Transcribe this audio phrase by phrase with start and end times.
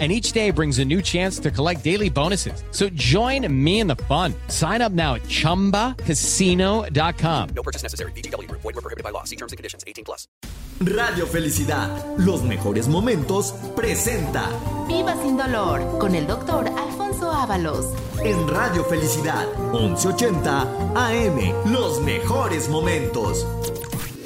[0.00, 2.64] and each day brings a new chance to collect daily bonuses.
[2.72, 4.34] So join me in the fun.
[4.48, 7.48] Sign up now at ChumbaCasino.com.
[7.54, 8.10] No purchase necessary.
[8.12, 8.50] BGW.
[8.50, 9.22] Void were prohibited by law.
[9.22, 9.84] See terms and conditions.
[9.86, 10.26] 18 plus.
[10.80, 11.88] Radio Felicidad,
[12.18, 14.48] los mejores momentos, presenta
[14.88, 17.86] Viva sin dolor con el doctor Alfonso Ábalos.
[18.24, 20.62] en Radio Felicidad, 1180
[20.96, 23.46] AM, los mejores momentos.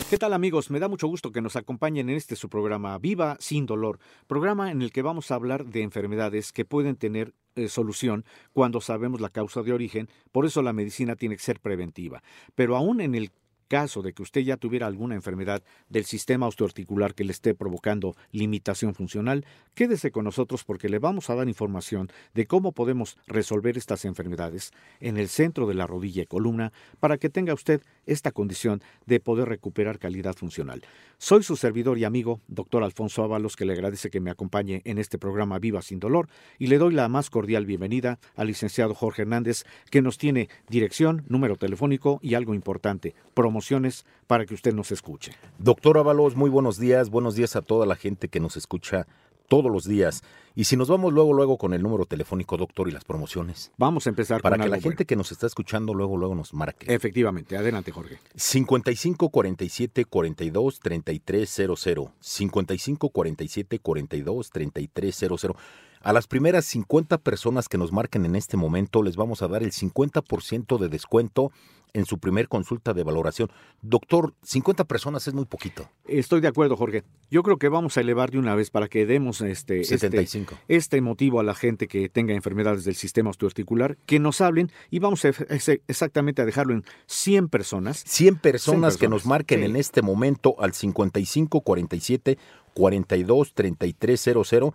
[0.09, 0.71] ¿Qué tal amigos?
[0.71, 4.71] Me da mucho gusto que nos acompañen en este su programa Viva sin dolor, programa
[4.71, 9.21] en el que vamos a hablar de enfermedades que pueden tener eh, solución cuando sabemos
[9.21, 12.23] la causa de origen, por eso la medicina tiene que ser preventiva.
[12.55, 13.33] Pero aún en el
[13.69, 18.17] caso de que usted ya tuviera alguna enfermedad del sistema osteoarticular que le esté provocando
[18.33, 23.79] limitación funcional, quédese con nosotros porque le vamos a dar información de cómo podemos resolver
[23.79, 28.33] estas enfermedades en el centro de la rodilla y columna para que tenga usted esta
[28.33, 30.83] condición de poder recuperar calidad funcional.
[31.19, 34.99] Soy su servidor y amigo, doctor Alfonso Ábalos, que le agradece que me acompañe en
[34.99, 39.23] este programa Viva sin Dolor y le doy la más cordial bienvenida al licenciado Jorge
[39.23, 43.15] Hernández, que nos tiene dirección, número telefónico y algo importante,
[43.59, 45.33] promociones para que usted nos escuche.
[45.59, 47.11] Doctor Ábalos, muy buenos días.
[47.11, 49.09] Buenos días a toda la gente que nos escucha
[49.49, 50.23] todos los días.
[50.55, 53.73] Y si nos vamos luego, luego con el número telefónico, doctor, y las promociones.
[53.77, 55.07] Vamos a empezar Para con que algo la gente bueno.
[55.09, 56.95] que nos está escuchando luego, luego nos marque.
[56.95, 58.19] Efectivamente, adelante Jorge.
[58.37, 62.13] 55 47 42 33 00.
[62.21, 65.57] 55 47 42 33 00.
[66.01, 69.65] A las primeras 50 personas que nos marquen en este momento les vamos a dar
[69.65, 71.51] el 50% de descuento
[71.93, 73.51] en su primer consulta de valoración.
[73.83, 75.89] Doctor, 50 personas es muy poquito.
[76.07, 77.05] Estoy de acuerdo, Jorge.
[77.31, 80.59] Yo creo que vamos a elevar de una vez para que demos este, este- 75.
[80.69, 84.99] este motivo a la gente que tenga enfermedades del sistema osteoarticular, que nos hablen y
[84.99, 88.05] vamos a, exactamente a dejarlo en 100 personas.
[88.07, 89.67] 100 personas, que personas, nos marquen sí.
[89.67, 92.39] en este momento al 55 47
[92.75, 94.75] 42 33 00.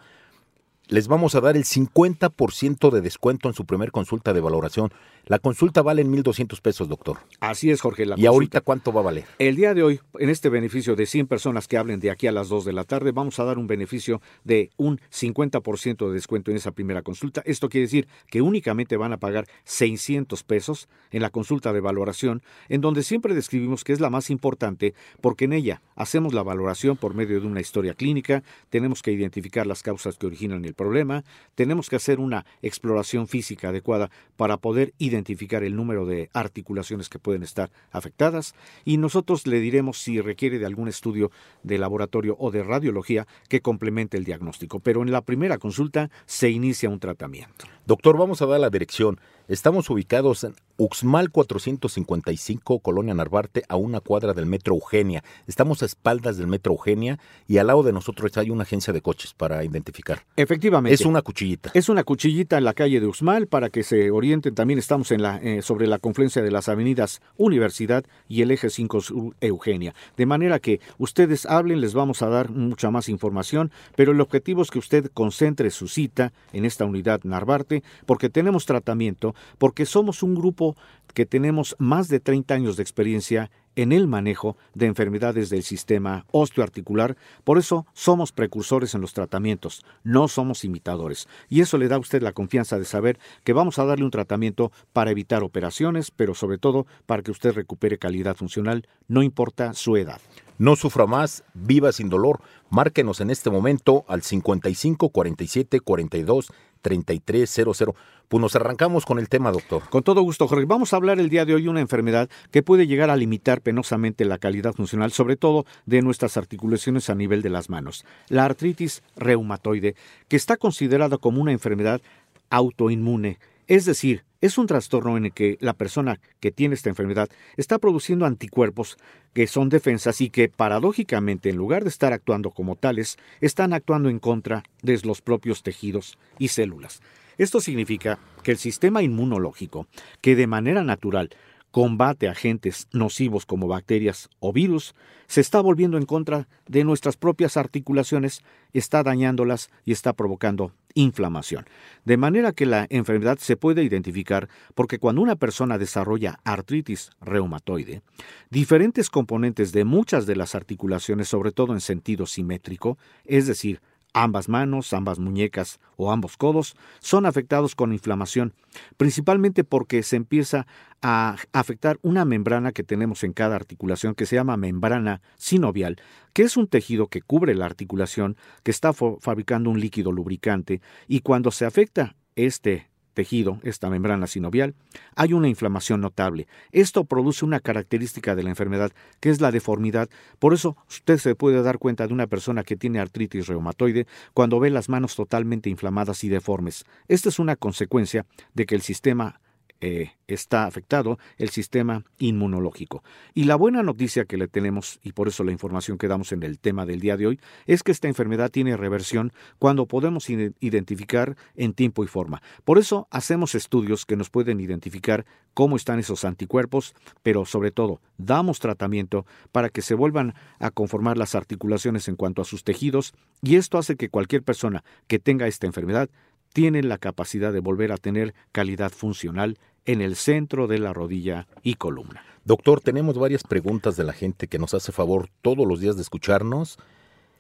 [0.88, 4.92] Les vamos a dar el 50% de descuento en su primer consulta de valoración.
[5.26, 7.20] La consulta vale en 1.200 pesos, doctor.
[7.40, 8.06] Así es, Jorge.
[8.06, 9.24] La ¿Y ahorita cuánto va a valer?
[9.40, 12.34] El día de hoy, en este beneficio de 100 personas que hablen de aquí a
[12.34, 16.52] las 2 de la tarde, vamos a dar un beneficio de un 50% de descuento
[16.52, 17.42] en esa primera consulta.
[17.46, 22.44] Esto quiere decir que únicamente van a pagar 600 pesos en la consulta de valoración,
[22.68, 26.98] en donde siempre describimos que es la más importante porque en ella hacemos la valoración
[26.98, 31.24] por medio de una historia clínica, tenemos que identificar las causas que originan el problema,
[31.56, 37.20] tenemos que hacer una exploración física adecuada para poder identificar el número de articulaciones que
[37.20, 41.32] pueden estar afectadas y nosotros le diremos si requiere de algún estudio
[41.64, 44.80] de laboratorio o de radiología que complemente el diagnóstico.
[44.80, 47.66] Pero en la primera consulta se inicia un tratamiento.
[47.86, 49.20] Doctor, vamos a dar la dirección.
[49.50, 55.22] Estamos ubicados en Uxmal 455, Colonia Narvarte, a una cuadra del Metro Eugenia.
[55.48, 59.02] Estamos a espaldas del Metro Eugenia y al lado de nosotros hay una agencia de
[59.02, 60.24] coches para identificar.
[60.38, 60.94] Efectivamente.
[60.96, 61.72] Es una cuchillita.
[61.74, 64.56] Es una cuchillita en la calle de Uxmal para que se orienten.
[64.56, 68.70] También estamos en la, eh, sobre la confluencia de las avenidas Universidad y el eje
[68.70, 69.94] 5 Sur Eugenia.
[70.16, 74.62] De manera que ustedes hablen, les vamos a dar mucha más información, pero el objetivo
[74.62, 80.24] es que usted concentre su cita en esta unidad Narvarte porque tenemos tratamiento, porque somos
[80.24, 80.76] un grupo
[81.14, 86.26] que tenemos más de 30 años de experiencia en el manejo de enfermedades del sistema
[86.32, 87.18] osteoarticular.
[87.44, 91.28] Por eso somos precursores en los tratamientos, no somos imitadores.
[91.50, 94.12] Y eso le da a usted la confianza de saber que vamos a darle un
[94.12, 99.74] tratamiento para evitar operaciones, pero sobre todo para que usted recupere calidad funcional, no importa
[99.74, 100.22] su edad.
[100.60, 102.42] No sufra más, viva sin dolor.
[102.70, 106.52] Márquenos en este momento al 55 47 42
[106.84, 107.96] 33 00.
[108.28, 109.82] Pues nos arrancamos con el tema, doctor.
[109.90, 110.66] Con todo gusto, Jorge.
[110.66, 113.62] Vamos a hablar el día de hoy de una enfermedad que puede llegar a limitar
[113.62, 118.06] penosamente la calidad funcional, sobre todo de nuestras articulaciones a nivel de las manos.
[118.30, 119.96] La artritis reumatoide,
[120.28, 122.02] que está considerada como una enfermedad
[122.50, 123.40] autoinmune,
[123.74, 127.28] es decir, es un trastorno en el que la persona que tiene esta enfermedad
[127.58, 128.98] está produciendo anticuerpos
[129.34, 134.10] que son defensas y que paradójicamente en lugar de estar actuando como tales, están actuando
[134.10, 137.02] en contra de los propios tejidos y células.
[137.40, 139.88] Esto significa que el sistema inmunológico,
[140.22, 141.32] que de manera natural
[141.74, 144.94] combate agentes nocivos como bacterias o virus,
[145.26, 148.44] se está volviendo en contra de nuestras propias articulaciones,
[148.74, 151.66] está dañándolas y está provocando inflamación.
[152.06, 158.04] De manera que la enfermedad se puede identificar porque cuando una persona desarrolla artritis reumatoide,
[158.52, 163.82] diferentes componentes de muchas de las articulaciones, sobre todo en sentido simétrico, es decir,
[164.14, 168.54] Ambas manos, ambas muñecas o ambos codos son afectados con inflamación,
[168.96, 170.68] principalmente porque se empieza
[171.02, 175.98] a afectar una membrana que tenemos en cada articulación que se llama membrana sinovial,
[176.34, 181.22] que es un tejido que cubre la articulación, que está fabricando un líquido lubricante, y
[181.22, 184.74] cuando se afecta este tejido, esta membrana sinovial,
[185.16, 186.48] hay una inflamación notable.
[186.72, 190.10] Esto produce una característica de la enfermedad, que es la deformidad.
[190.40, 194.60] Por eso usted se puede dar cuenta de una persona que tiene artritis reumatoide cuando
[194.60, 196.86] ve las manos totalmente inflamadas y deformes.
[197.08, 199.40] Esta es una consecuencia de que el sistema
[199.86, 203.04] eh, está afectado el sistema inmunológico.
[203.34, 206.42] Y la buena noticia que le tenemos, y por eso la información que damos en
[206.44, 211.36] el tema del día de hoy, es que esta enfermedad tiene reversión cuando podemos identificar
[211.56, 212.42] en tiempo y forma.
[212.64, 218.00] Por eso hacemos estudios que nos pueden identificar cómo están esos anticuerpos, pero sobre todo
[218.18, 223.14] damos tratamiento para que se vuelvan a conformar las articulaciones en cuanto a sus tejidos,
[223.42, 226.10] y esto hace que cualquier persona que tenga esta enfermedad
[226.54, 231.48] tiene la capacidad de volver a tener calidad funcional en el centro de la rodilla
[231.62, 232.24] y columna.
[232.46, 236.02] Doctor, tenemos varias preguntas de la gente que nos hace favor todos los días de
[236.02, 236.78] escucharnos.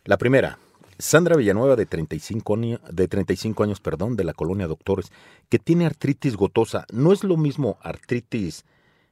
[0.06, 0.60] La primera,
[0.98, 2.58] Sandra Villanueva, de 35,
[2.92, 5.12] de 35 años, perdón, de la colonia Doctores,
[5.50, 6.86] que tiene artritis gotosa.
[6.92, 8.66] ¿No es lo mismo artritis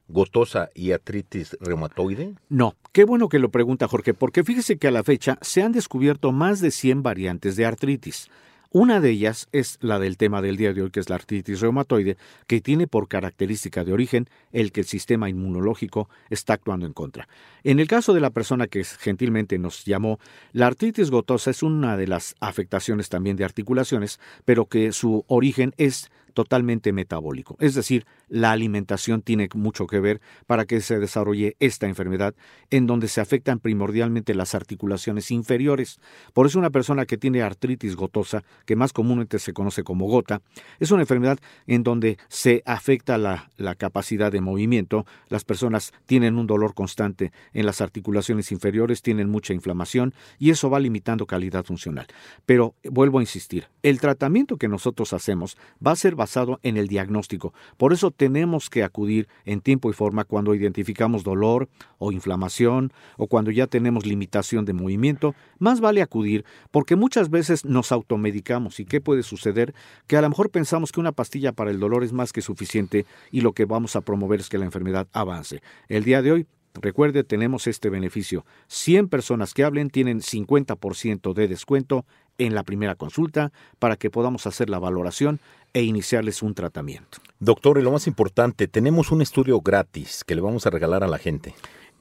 [0.08, 2.34] gotosa y artritis reumatoide?
[2.48, 5.72] No, qué bueno que lo pregunta Jorge, porque fíjese que a la fecha se han
[5.72, 8.28] descubierto más de 100 variantes de artritis.
[8.74, 11.60] Una de ellas es la del tema del día de hoy, que es la artritis
[11.60, 12.16] reumatoide,
[12.46, 17.28] que tiene por característica de origen el que el sistema inmunológico está actuando en contra.
[17.64, 20.18] En el caso de la persona que gentilmente nos llamó,
[20.52, 25.74] la artritis gotosa es una de las afectaciones también de articulaciones, pero que su origen
[25.76, 27.58] es totalmente metabólico.
[27.60, 32.34] Es decir, la alimentación tiene mucho que ver para que se desarrolle esta enfermedad,
[32.70, 36.00] en donde se afectan primordialmente las articulaciones inferiores.
[36.32, 40.40] Por eso una persona que tiene artritis gotosa, que más comúnmente se conoce como gota,
[40.80, 45.04] es una enfermedad en donde se afecta la, la capacidad de movimiento.
[45.28, 50.70] Las personas tienen un dolor constante en las articulaciones inferiores, tienen mucha inflamación y eso
[50.70, 52.06] va limitando calidad funcional.
[52.46, 56.88] Pero vuelvo a insistir, el tratamiento que nosotros hacemos va a ser basado en el
[56.88, 57.52] diagnóstico.
[57.76, 63.26] Por eso tenemos que acudir en tiempo y forma cuando identificamos dolor o inflamación o
[63.26, 65.34] cuando ya tenemos limitación de movimiento.
[65.58, 69.74] Más vale acudir porque muchas veces nos automedicamos y ¿qué puede suceder?
[70.06, 73.06] Que a lo mejor pensamos que una pastilla para el dolor es más que suficiente
[73.32, 75.60] y lo que vamos a promover es que la enfermedad avance.
[75.88, 76.46] El día de hoy
[76.80, 78.46] Recuerde, tenemos este beneficio.
[78.68, 82.06] 100 personas que hablen tienen 50% de descuento
[82.38, 85.40] en la primera consulta para que podamos hacer la valoración
[85.74, 87.18] e iniciarles un tratamiento.
[87.40, 91.08] Doctor, y lo más importante, tenemos un estudio gratis que le vamos a regalar a
[91.08, 91.54] la gente.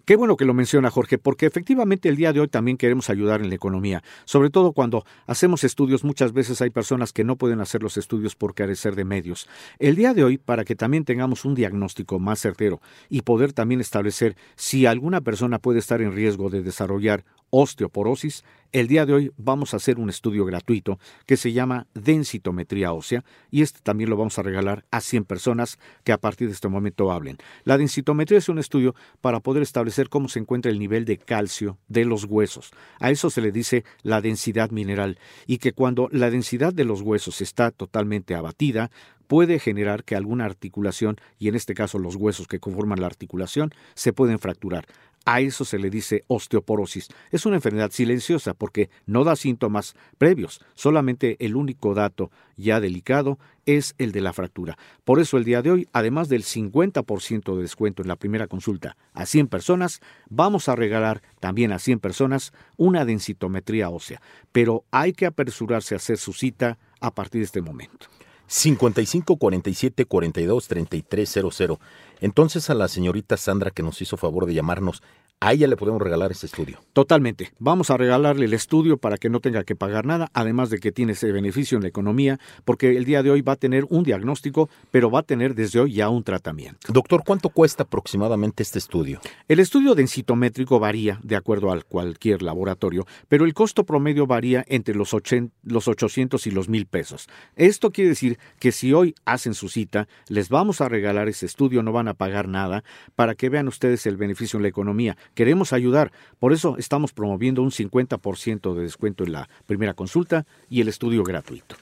[0.05, 3.39] Qué bueno que lo menciona Jorge, porque efectivamente el día de hoy también queremos ayudar
[3.41, 7.61] en la economía, sobre todo cuando hacemos estudios, muchas veces hay personas que no pueden
[7.61, 9.47] hacer los estudios por carecer de medios.
[9.77, 13.79] El día de hoy, para que también tengamos un diagnóstico más certero y poder también
[13.79, 19.31] establecer si alguna persona puede estar en riesgo de desarrollar osteoporosis, el día de hoy
[19.35, 24.15] vamos a hacer un estudio gratuito que se llama densitometría ósea y este también lo
[24.15, 27.37] vamos a regalar a 100 personas que a partir de este momento hablen.
[27.65, 31.77] La densitometría es un estudio para poder establecer cómo se encuentra el nivel de calcio
[31.89, 32.71] de los huesos.
[32.99, 37.01] A eso se le dice la densidad mineral y que cuando la densidad de los
[37.01, 38.89] huesos está totalmente abatida,
[39.31, 43.71] puede generar que alguna articulación, y en este caso los huesos que conforman la articulación,
[43.95, 44.85] se pueden fracturar.
[45.25, 47.09] A eso se le dice osteoporosis.
[47.29, 50.61] Es una enfermedad silenciosa porque no da síntomas previos.
[50.73, 54.77] Solamente el único dato ya delicado es el de la fractura.
[55.03, 58.97] Por eso el día de hoy, además del 50% de descuento en la primera consulta
[59.13, 64.21] a 100 personas, vamos a regalar también a 100 personas una densitometría ósea.
[64.51, 68.07] Pero hay que apresurarse a hacer su cita a partir de este momento.
[68.51, 71.79] 55 47 42 33 00.
[72.19, 75.01] Entonces a la señorita Sandra que nos hizo favor de llamarnos,
[75.41, 76.79] a ella le podemos regalar ese estudio.
[76.93, 77.51] Totalmente.
[77.57, 80.91] Vamos a regalarle el estudio para que no tenga que pagar nada, además de que
[80.91, 84.03] tiene ese beneficio en la economía, porque el día de hoy va a tener un
[84.03, 86.93] diagnóstico, pero va a tener desde hoy ya un tratamiento.
[86.93, 89.19] Doctor, ¿cuánto cuesta aproximadamente este estudio?
[89.47, 94.93] El estudio densitométrico varía de acuerdo a cualquier laboratorio, pero el costo promedio varía entre
[94.93, 95.15] los,
[95.63, 97.27] los 800 y los 1000 pesos.
[97.55, 101.81] Esto quiere decir que si hoy hacen su cita, les vamos a regalar ese estudio,
[101.81, 102.83] no van a pagar nada,
[103.15, 105.17] para que vean ustedes el beneficio en la economía.
[105.33, 110.81] Queremos ayudar, por eso estamos promoviendo un 50% de descuento en la primera consulta y
[110.81, 111.75] el estudio gratuito.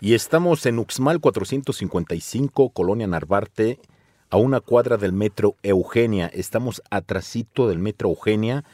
[0.00, 3.78] Y estamos en Uxmal 455, Colonia Narvarte,
[4.30, 6.26] a una cuadra del metro Eugenia.
[6.28, 8.64] Estamos atrasito del metro Eugenia.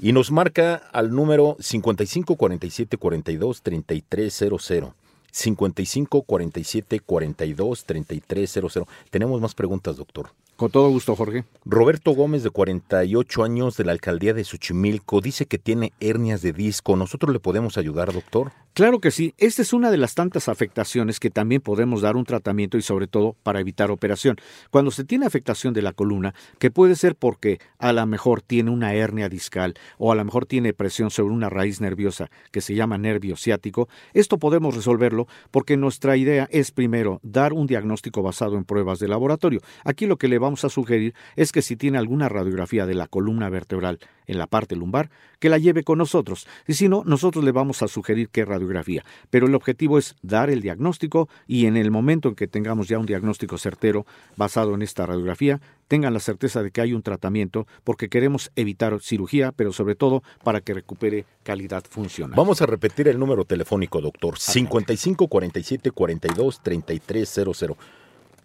[0.00, 4.92] Y nos marca al número 55 47 42 3300.
[5.30, 8.88] 55 47 42 3300.
[9.10, 10.30] Tenemos más preguntas, doctor.
[10.56, 11.44] Con todo gusto, Jorge.
[11.64, 16.52] Roberto Gómez, de 48 años, de la alcaldía de Xochimilco, dice que tiene hernias de
[16.52, 16.94] disco.
[16.94, 18.52] ¿Nosotros le podemos ayudar, doctor?
[18.72, 19.34] Claro que sí.
[19.38, 23.06] Esta es una de las tantas afectaciones que también podemos dar un tratamiento y sobre
[23.06, 24.36] todo para evitar operación.
[24.70, 28.70] Cuando se tiene afectación de la columna, que puede ser porque a lo mejor tiene
[28.70, 32.74] una hernia discal o a lo mejor tiene presión sobre una raíz nerviosa que se
[32.74, 38.56] llama nervio ciático, esto podemos resolverlo porque nuestra idea es primero dar un diagnóstico basado
[38.56, 39.60] en pruebas de laboratorio.
[39.84, 43.06] Aquí lo que le vamos a sugerir es que si tiene alguna radiografía de la
[43.06, 46.46] columna vertebral en la parte lumbar, que la lleve con nosotros.
[46.66, 49.04] Y si no, nosotros le vamos a sugerir qué radiografía.
[49.30, 52.98] Pero el objetivo es dar el diagnóstico y en el momento en que tengamos ya
[52.98, 57.66] un diagnóstico certero basado en esta radiografía, tengan la certeza de que hay un tratamiento
[57.84, 62.36] porque queremos evitar cirugía, pero sobre todo para que recupere calidad funcional.
[62.36, 64.38] Vamos a repetir el número telefónico, doctor.
[64.38, 67.76] 55 47 42 3300.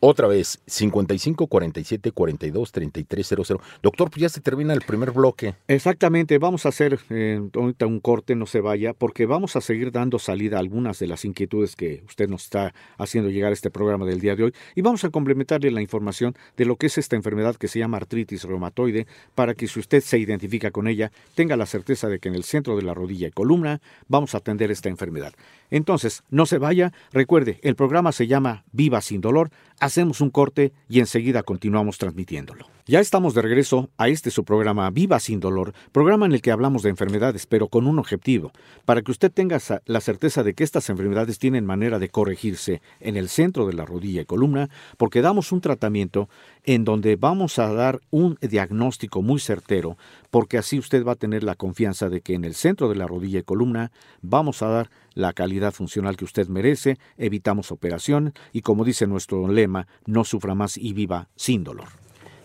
[0.01, 3.35] Otra vez, 55 47 42 33
[3.83, 5.55] Doctor, pues ya se termina el primer bloque.
[5.67, 9.91] Exactamente, vamos a hacer eh, ahorita un corte, no se vaya, porque vamos a seguir
[9.91, 13.69] dando salida a algunas de las inquietudes que usted nos está haciendo llegar a este
[13.69, 16.97] programa del día de hoy y vamos a complementarle la información de lo que es
[16.97, 21.11] esta enfermedad que se llama artritis reumatoide para que si usted se identifica con ella,
[21.35, 24.37] tenga la certeza de que en el centro de la rodilla y columna vamos a
[24.37, 25.33] atender esta enfermedad.
[25.71, 30.73] Entonces, no se vaya, recuerde, el programa se llama Viva sin dolor, hacemos un corte
[30.87, 32.67] y enseguida continuamos transmitiéndolo.
[32.89, 36.49] Ya estamos de regreso a este su programa Viva sin dolor, programa en el que
[36.49, 38.51] hablamos de enfermedades, pero con un objetivo,
[38.83, 43.15] para que usted tenga la certeza de que estas enfermedades tienen manera de corregirse en
[43.15, 46.29] el centro de la rodilla y columna, porque damos un tratamiento
[46.63, 49.95] en donde vamos a dar un diagnóstico muy certero,
[50.31, 53.05] porque así usted va a tener la confianza de que en el centro de la
[53.05, 53.91] rodilla y columna
[54.23, 59.47] vamos a dar la calidad funcional que usted merece, evitamos operación y como dice nuestro
[59.47, 61.98] lema, no sufra más y viva sin dolor.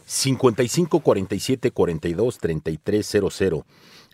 [0.07, 3.65] 55 47 42 3300.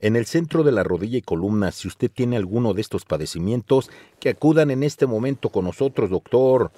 [0.01, 3.91] En el centro de la rodilla y columna, si usted tiene alguno de estos padecimientos,
[4.19, 6.71] que acudan en este momento con nosotros, doctor.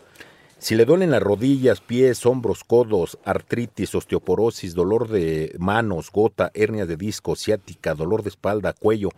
[0.58, 6.86] Si le duelen las rodillas, pies, hombros, codos, artritis, osteoporosis, dolor de manos, gota, hernia
[6.86, 9.10] de disco, ciática, dolor de espalda, cuello,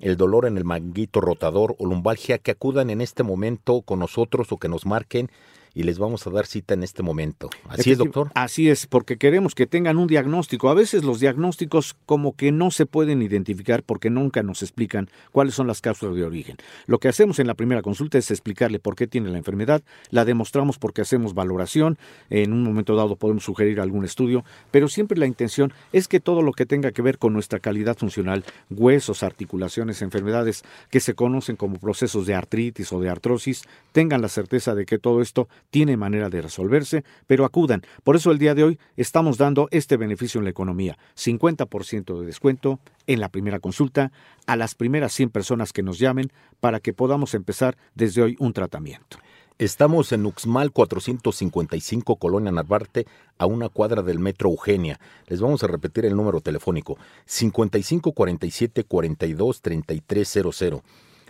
[0.00, 4.52] el dolor en el manguito rotador o lumbalgia, que acudan en este momento con nosotros
[4.52, 5.30] o que nos marquen
[5.74, 7.50] y les vamos a dar cita en este momento.
[7.68, 8.30] ¿Así es, doctor?
[8.34, 10.68] Así es, porque queremos que tengan un diagnóstico.
[10.68, 15.54] A veces los diagnósticos como que no se pueden identificar porque nunca nos explican cuáles
[15.54, 16.56] son las causas de origen.
[16.86, 20.24] Lo que hacemos en la primera consulta es explicarle por qué tiene la enfermedad, la
[20.24, 21.98] demostramos porque hacemos valoración,
[22.30, 26.42] en un momento dado podemos sugerir algún estudio, pero siempre la intención es que todo
[26.42, 31.56] lo que tenga que ver con nuestra calidad funcional, huesos, articulaciones, enfermedades que se conocen
[31.56, 33.62] como procesos de artritis o de artrosis,
[33.92, 37.82] tengan la certeza de que todo esto tiene manera de resolverse, pero acudan.
[38.04, 42.26] Por eso el día de hoy estamos dando este beneficio en la economía, 50% de
[42.26, 44.12] descuento en la primera consulta
[44.46, 48.52] a las primeras 100 personas que nos llamen para que podamos empezar desde hoy un
[48.52, 49.18] tratamiento.
[49.58, 53.06] Estamos en Uxmal 455, Colonia Narvarte,
[53.38, 54.98] a una cuadra del metro Eugenia.
[55.28, 60.82] Les vamos a repetir el número telefónico: 5547 42 3300.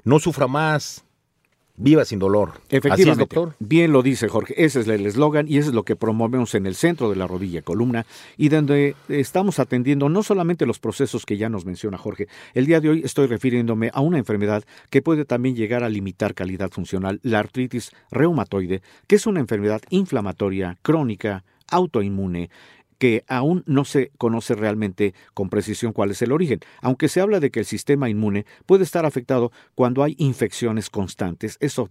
[0.04, 1.04] No sufra más.
[1.76, 2.60] Viva sin dolor.
[2.68, 3.20] Efectivamente.
[3.20, 3.54] doctor.
[3.58, 4.54] Bien lo dice Jorge.
[4.62, 7.26] Ese es el eslogan y eso es lo que promovemos en el centro de la
[7.26, 8.04] rodilla columna
[8.36, 12.28] y donde estamos atendiendo no solamente los procesos que ya nos menciona Jorge.
[12.52, 16.34] El día de hoy estoy refiriéndome a una enfermedad que puede también llegar a limitar
[16.34, 22.50] calidad funcional, la artritis reumatoide, que es una enfermedad inflamatoria, crónica, autoinmune
[23.02, 27.40] que aún no se conoce realmente con precisión cuál es el origen, aunque se habla
[27.40, 31.56] de que el sistema inmune puede estar afectado cuando hay infecciones constantes.
[31.58, 31.88] Eso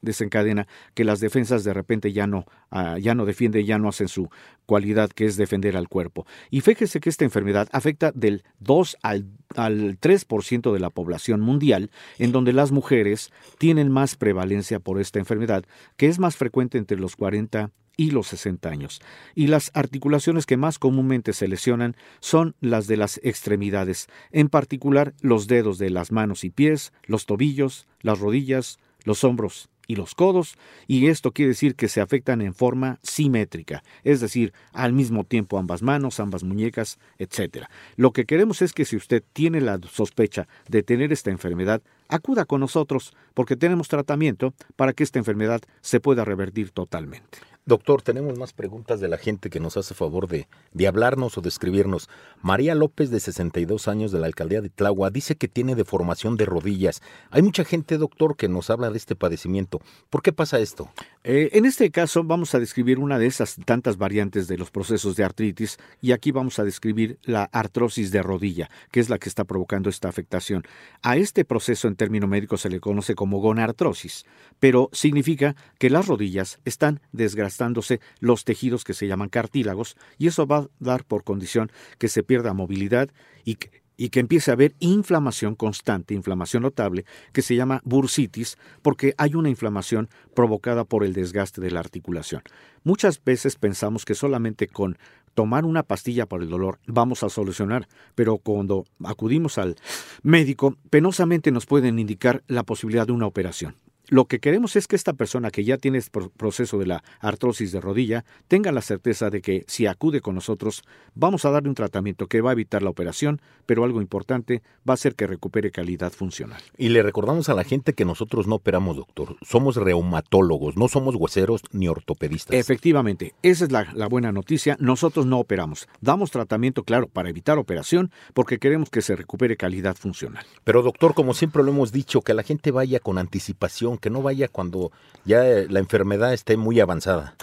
[0.00, 4.08] desencadena que las defensas de repente ya no, ah, ya no defienden, ya no hacen
[4.08, 4.30] su
[4.64, 6.26] cualidad que es defender al cuerpo.
[6.48, 11.90] Y fíjese que esta enfermedad afecta del 2 al, al 3% de la población mundial,
[12.18, 15.66] en donde las mujeres tienen más prevalencia por esta enfermedad,
[15.98, 19.00] que es más frecuente entre los 40 y los 60 años.
[19.34, 25.14] Y las articulaciones que más comúnmente se lesionan son las de las extremidades, en particular
[25.20, 30.14] los dedos de las manos y pies, los tobillos, las rodillas, los hombros y los
[30.14, 35.24] codos, y esto quiere decir que se afectan en forma simétrica, es decir, al mismo
[35.24, 37.66] tiempo ambas manos, ambas muñecas, etc.
[37.96, 41.82] Lo que queremos es que si usted tiene la sospecha de tener esta enfermedad,
[42.14, 47.38] acuda con nosotros porque tenemos tratamiento para que esta enfermedad se pueda revertir totalmente.
[47.66, 51.40] Doctor, tenemos más preguntas de la gente que nos hace favor de, de hablarnos o
[51.40, 52.10] de escribirnos.
[52.42, 56.44] María López, de 62 años, de la alcaldía de Tlagua, dice que tiene deformación de
[56.44, 57.00] rodillas.
[57.30, 59.80] Hay mucha gente, doctor, que nos habla de este padecimiento.
[60.10, 60.90] ¿Por qué pasa esto?
[61.22, 65.16] Eh, en este caso vamos a describir una de esas tantas variantes de los procesos
[65.16, 69.30] de artritis y aquí vamos a describir la artrosis de rodilla, que es la que
[69.30, 70.64] está provocando esta afectación.
[71.00, 74.26] A este proceso en término médico se le conoce como gonartrosis,
[74.60, 80.46] pero significa que las rodillas están desgastándose los tejidos que se llaman cartílagos y eso
[80.46, 83.08] va a dar por condición que se pierda movilidad
[83.42, 88.58] y que y que empiece a haber inflamación constante, inflamación notable, que se llama bursitis,
[88.82, 92.42] porque hay una inflamación provocada por el desgaste de la articulación.
[92.82, 94.98] Muchas veces pensamos que solamente con
[95.34, 99.76] tomar una pastilla para el dolor vamos a solucionar, pero cuando acudimos al
[100.22, 103.76] médico, penosamente nos pueden indicar la posibilidad de una operación.
[104.08, 107.72] Lo que queremos es que esta persona que ya tiene este proceso de la artrosis
[107.72, 110.82] de rodilla tenga la certeza de que si acude con nosotros
[111.14, 114.94] vamos a darle un tratamiento que va a evitar la operación, pero algo importante va
[114.94, 116.60] a ser que recupere calidad funcional.
[116.76, 119.36] Y le recordamos a la gente que nosotros no operamos, doctor.
[119.42, 122.56] Somos reumatólogos, no somos hueseros ni ortopedistas.
[122.56, 124.76] Efectivamente, esa es la, la buena noticia.
[124.80, 125.88] Nosotros no operamos.
[126.00, 130.44] Damos tratamiento, claro, para evitar operación porque queremos que se recupere calidad funcional.
[130.64, 134.22] Pero doctor, como siempre lo hemos dicho, que la gente vaya con anticipación que no
[134.22, 134.92] vaya cuando
[135.24, 137.34] ya la enfermedad esté muy avanzada.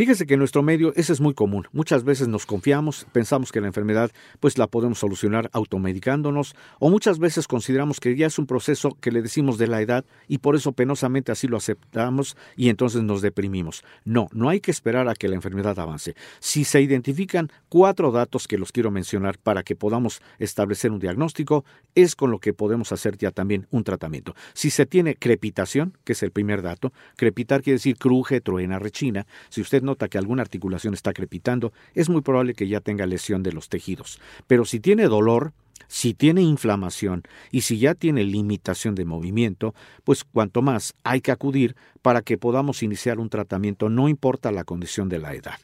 [0.00, 1.68] Fíjese que en nuestro medio ese es muy común.
[1.72, 7.18] Muchas veces nos confiamos, pensamos que la enfermedad pues la podemos solucionar automedicándonos o muchas
[7.18, 10.56] veces consideramos que ya es un proceso que le decimos de la edad y por
[10.56, 13.84] eso penosamente así lo aceptamos y entonces nos deprimimos.
[14.06, 16.14] No, no hay que esperar a que la enfermedad avance.
[16.38, 21.66] Si se identifican cuatro datos que los quiero mencionar para que podamos establecer un diagnóstico,
[21.94, 24.34] es con lo que podemos hacer ya también un tratamiento.
[24.54, 29.26] Si se tiene crepitación, que es el primer dato, crepitar quiere decir cruje, truena, rechina.
[29.50, 33.42] Si usted nota que alguna articulación está crepitando, es muy probable que ya tenga lesión
[33.42, 34.18] de los tejidos.
[34.46, 35.52] Pero si tiene dolor,
[35.88, 41.32] si tiene inflamación y si ya tiene limitación de movimiento, pues cuanto más hay que
[41.32, 45.58] acudir para que podamos iniciar un tratamiento, no importa la condición de la edad.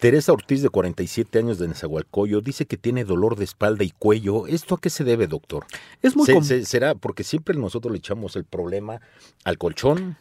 [0.00, 4.46] Teresa Ortiz, de 47 años de Nezahualcóyotl, dice que tiene dolor de espalda y cuello.
[4.48, 5.64] ¿Esto a qué se debe, doctor?
[6.02, 9.00] Es muy se- ¿Será porque siempre nosotros le echamos el problema
[9.44, 10.16] al colchón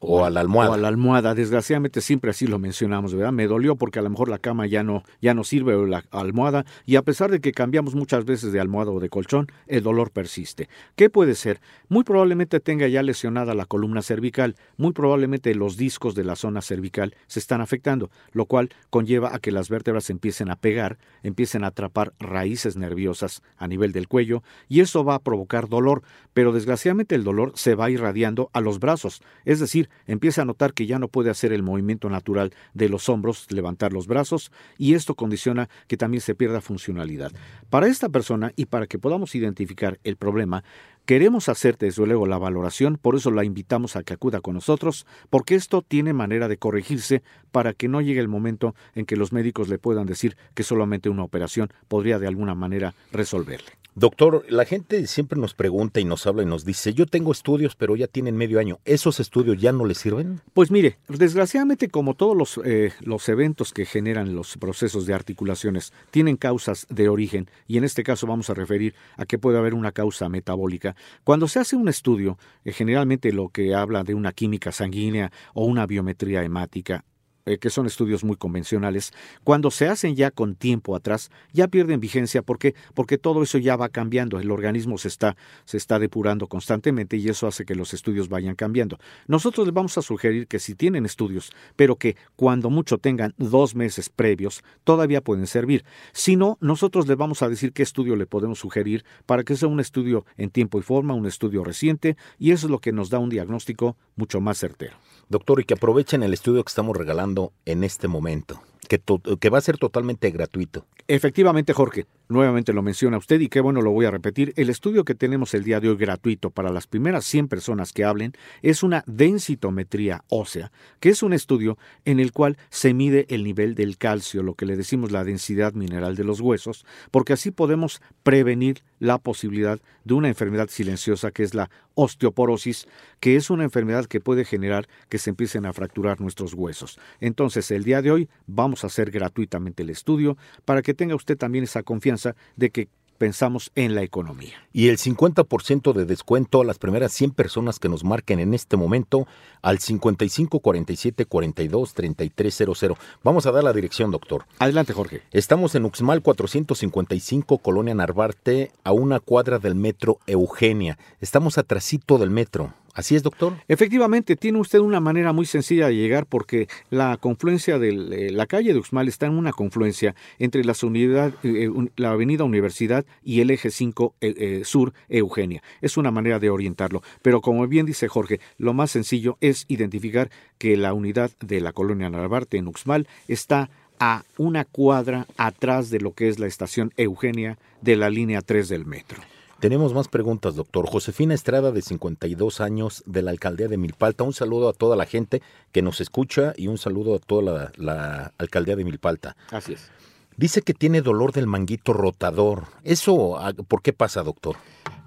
[0.00, 1.34] o a la almohada?
[1.34, 3.32] Desgraciadamente siempre así lo mencionamos, ¿verdad?
[3.32, 6.04] Me dolió porque a lo mejor la cama ya no, ya no sirve o la
[6.10, 9.82] almohada, y a pesar de que cambiamos muchas veces de almohada o de colchón, el
[9.82, 10.68] dolor persiste.
[10.96, 11.60] ¿Qué puede ser?
[11.88, 16.62] Muy probablemente tenga ya lesionada la columna cervical, muy probablemente los discos de la zona
[16.62, 21.64] cervical se están afectando, lo cual conlleva a que las vértebras empiecen a pegar, empiecen
[21.64, 26.02] a atrapar raíces nerviosas a nivel del cuello, y eso va a provocar dolor,
[26.34, 30.74] pero desgraciadamente el dolor se va irradiando a los brazos, es decir, empieza a notar
[30.74, 34.94] que ya no puede hacer el movimiento natural de los hombros, levantar los brazos, y
[34.94, 37.32] esto condiciona que también se pierda funcionalidad.
[37.70, 40.64] Para esta persona y para que podamos identificar el problema,
[41.04, 45.06] queremos hacer desde luego la valoración, por eso la invitamos a que acuda con nosotros,
[45.30, 49.32] porque esto tiene manera de corregirse para que no llegue el momento en que los
[49.32, 53.70] médicos le puedan decir que solamente una operación podría de alguna manera resolverle.
[53.98, 57.74] Doctor, la gente siempre nos pregunta y nos habla y nos dice, yo tengo estudios,
[57.74, 58.78] pero ya tienen medio año.
[58.84, 60.40] ¿Esos estudios ya no les sirven?
[60.54, 65.92] Pues mire, desgraciadamente como todos los, eh, los eventos que generan los procesos de articulaciones
[66.12, 69.74] tienen causas de origen, y en este caso vamos a referir a que puede haber
[69.74, 74.30] una causa metabólica, cuando se hace un estudio, eh, generalmente lo que habla de una
[74.30, 77.04] química sanguínea o una biometría hemática,
[77.48, 81.98] eh, que son estudios muy convencionales, cuando se hacen ya con tiempo atrás, ya pierden
[81.98, 82.42] vigencia.
[82.42, 82.74] ¿Por qué?
[82.92, 84.38] Porque todo eso ya va cambiando.
[84.38, 85.34] El organismo se está,
[85.64, 88.98] se está depurando constantemente y eso hace que los estudios vayan cambiando.
[89.26, 93.74] Nosotros les vamos a sugerir que si tienen estudios, pero que cuando mucho tengan dos
[93.74, 95.86] meses previos, todavía pueden servir.
[96.12, 99.68] Si no, nosotros les vamos a decir qué estudio le podemos sugerir para que sea
[99.68, 103.08] un estudio en tiempo y forma, un estudio reciente, y eso es lo que nos
[103.08, 104.98] da un diagnóstico mucho más certero.
[105.28, 109.00] Doctor, y que aprovechen el estudio que estamos regalando en este momento, que,
[109.40, 110.86] que va a ser totalmente gratuito.
[111.10, 114.52] Efectivamente, Jorge, nuevamente lo menciona usted y qué bueno lo voy a repetir.
[114.56, 118.04] El estudio que tenemos el día de hoy gratuito para las primeras 100 personas que
[118.04, 123.42] hablen es una densitometría ósea, que es un estudio en el cual se mide el
[123.42, 127.52] nivel del calcio, lo que le decimos la densidad mineral de los huesos, porque así
[127.52, 132.86] podemos prevenir la posibilidad de una enfermedad silenciosa que es la osteoporosis,
[133.20, 136.98] que es una enfermedad que puede generar que se empiecen a fracturar nuestros huesos.
[137.20, 141.38] Entonces, el día de hoy vamos a hacer gratuitamente el estudio para que tenga usted
[141.38, 144.54] también esa confianza de que pensamos en la economía.
[144.72, 148.76] Y el 50% de descuento a las primeras 100 personas que nos marquen en este
[148.76, 149.26] momento
[149.62, 152.98] al 55 47 42 3300.
[153.22, 154.44] Vamos a dar la dirección, doctor.
[154.58, 155.22] Adelante, Jorge.
[155.32, 160.98] Estamos en Uxmal 455, Colonia Narvarte, a una cuadra del metro Eugenia.
[161.20, 162.72] Estamos atrasito del metro.
[162.94, 163.54] ¿Así es, doctor?
[163.68, 168.46] Efectivamente, tiene usted una manera muy sencilla de llegar porque la confluencia de eh, la
[168.46, 173.40] calle de Uxmal está en una confluencia entre la, unidad, eh, la avenida Universidad y
[173.40, 175.62] el eje 5 eh, Sur Eugenia.
[175.80, 177.02] Es una manera de orientarlo.
[177.22, 181.72] Pero como bien dice Jorge, lo más sencillo es identificar que la unidad de la
[181.72, 183.70] colonia Narvarte en Uxmal está
[184.00, 188.68] a una cuadra atrás de lo que es la estación Eugenia de la línea 3
[188.68, 189.22] del metro.
[189.60, 190.86] Tenemos más preguntas, doctor.
[190.86, 194.22] Josefina Estrada, de 52 años, de la alcaldía de Milpalta.
[194.22, 195.42] Un saludo a toda la gente
[195.72, 199.36] que nos escucha y un saludo a toda la, la alcaldía de Milpalta.
[199.50, 199.90] Así es.
[200.36, 202.66] Dice que tiene dolor del manguito rotador.
[202.84, 204.54] ¿Eso por qué pasa, doctor?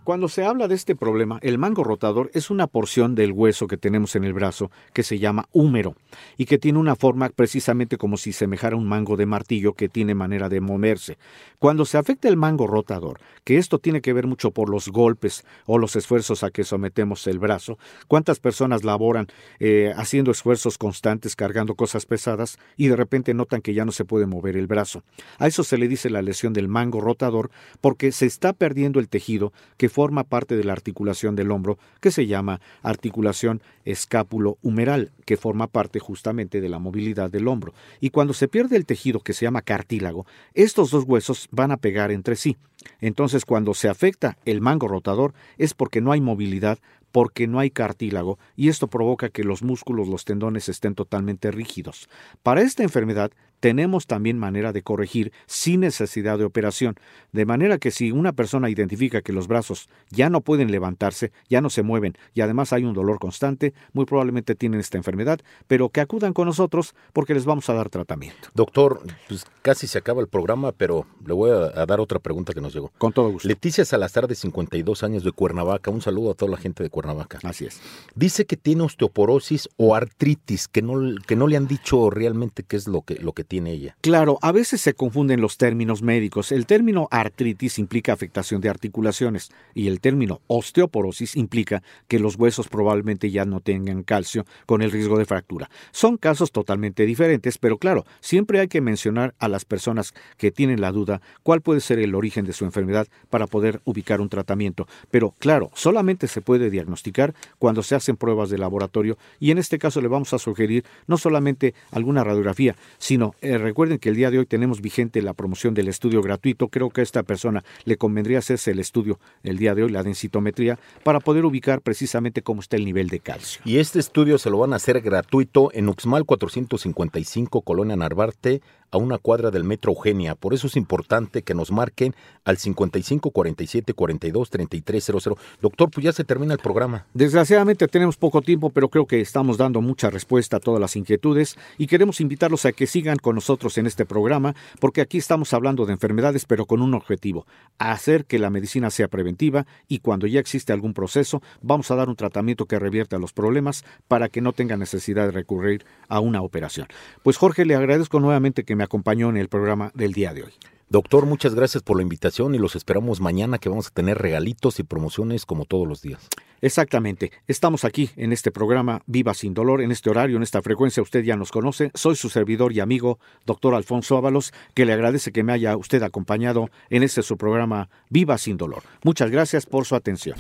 [0.04, 3.78] Cuando se habla de este problema, el mango rotador es una porción del hueso que
[3.78, 5.96] tenemos en el brazo que se llama húmero
[6.38, 10.16] y que tiene una forma precisamente como si semejara un mango de martillo que tiene
[10.16, 11.20] manera de moverse.
[11.60, 15.46] Cuando se afecta el mango rotador, que esto tiene que ver mucho por los golpes
[15.68, 19.28] o los esfuerzos a que sometemos el brazo, ¿cuántas personas laboran
[19.60, 24.06] eh, haciendo esfuerzos constantes, cargando cosas pesadas y de repente notan que ya no se
[24.06, 25.04] puede mover el brazo?
[25.38, 29.08] A eso se le dice la lesión del mango rotador porque se está perdiendo el
[29.08, 35.38] tejido que forma parte de la articulación del hombro, que se llama articulación escápulo-humeral, que
[35.38, 37.74] forma parte justamente de la movilidad del hombro.
[38.00, 41.78] Y cuando se pierde el tejido que se llama cartílago, estos dos huesos van a
[41.78, 42.58] pegar entre sí.
[43.00, 46.80] Entonces, cuando se afecta el mango rotador es porque no hay movilidad,
[47.12, 52.10] porque no hay cartílago, y esto provoca que los músculos, los tendones estén totalmente rígidos.
[52.42, 56.96] Para esta enfermedad tenemos también manera de corregir sin necesidad de operación,
[57.32, 61.62] de manera que si una persona identifica que los brazos ya no pueden levantarse, ya
[61.62, 65.90] no se mueven y además hay un dolor constante, muy probablemente tienen esta enfermedad, pero
[65.90, 68.50] que acudan con nosotros porque les vamos a dar tratamiento.
[68.56, 72.62] Doctor, pues casi se acaba el programa, pero le voy a, dar otra pregunta que
[72.62, 72.92] nos llegó.
[72.98, 73.48] Con todo gusto.
[73.48, 77.40] Leticia Salazar, de 52 años de Cuernavaca, un saludo a toda la gente de Cuernavaca.
[77.44, 77.80] Así es.
[78.16, 82.76] Dice que tiene osteoporosis o artritis, que no, que no le han dicho realmente qué
[82.76, 83.98] es lo que, lo que tiene ella.
[84.00, 86.54] Claro, a veces se confunden los términos médicos.
[86.54, 92.70] El término artritis implica afectación de articulaciones y el término osteoporosis implica que los huesos
[92.70, 95.70] probablemente ya no tengan calcio con el riesgo de fractura.
[95.92, 100.80] Son casos totalmente diferentes, pero claro, siempre hay que mencionar a las personas que tienen
[100.80, 104.88] la duda cuál puede ser el origen de su enfermedad para poder ubicar un tratamiento.
[105.10, 109.78] Pero claro, solamente se puede diagnosticar cuando se hacen pruebas de laboratorio y en este
[109.78, 114.32] caso le vamos a sugerir no solamente alguna radiografía, sino eh, Recuerden que el día
[114.32, 116.68] de hoy tenemos vigente la promoción del estudio gratuito.
[116.70, 120.04] Creo que a esta persona le convendría hacerse el estudio el día de hoy, la
[120.04, 123.62] densitometría, para poder ubicar precisamente cómo está el nivel de calcio.
[123.66, 128.98] Y este estudio se lo van a hacer gratuito en Uxmal 455, Colonia Narvarte, a
[128.98, 130.36] una cuadra del Metro Eugenia.
[130.36, 135.38] Por eso es importante que nos marquen al 55 47 42 33 00.
[135.62, 137.06] Doctor, pues ya se termina el programa.
[137.14, 141.58] Desgraciadamente tenemos poco tiempo, pero creo que estamos dando mucha respuesta a todas las inquietudes
[141.78, 145.86] y queremos invitarlos a que sigan con nosotros en este programa, porque aquí estamos hablando
[145.86, 147.46] de enfermedades, pero con un objetivo,
[147.78, 152.10] hacer que la medicina sea preventiva y cuando ya existe algún proceso, vamos a dar
[152.10, 156.42] un tratamiento que revierta los problemas para que no tenga necesidad de recurrir a una
[156.42, 156.88] operación.
[157.24, 160.52] Pues Jorge, le agradezco nuevamente que me acompañó en el programa del día de hoy.
[160.90, 164.80] Doctor, muchas gracias por la invitación y los esperamos mañana que vamos a tener regalitos
[164.80, 166.28] y promociones como todos los días.
[166.62, 167.32] Exactamente.
[167.48, 171.04] Estamos aquí en este programa Viva sin dolor, en este horario, en esta frecuencia.
[171.04, 171.92] Usted ya nos conoce.
[171.94, 176.02] Soy su servidor y amigo, doctor Alfonso Ábalos, que le agradece que me haya usted
[176.02, 178.82] acompañado en este su programa Viva sin dolor.
[179.04, 180.38] Muchas gracias por su atención.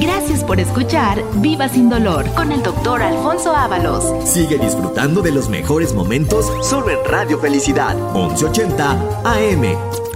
[0.00, 4.02] Gracias por escuchar Viva sin dolor con el doctor Alfonso Ábalos.
[4.26, 8.92] Sigue disfrutando de los mejores momentos solo en Radio Felicidad, 1180
[9.24, 10.09] AM.